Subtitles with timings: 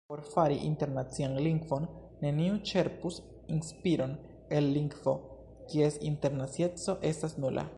[0.09, 1.83] Por fari internacian lingvon,
[2.25, 3.19] neniu ĉerpus
[3.57, 4.17] inspiron
[4.59, 5.17] el lingvo,
[5.73, 7.67] kies internacieco estas nula.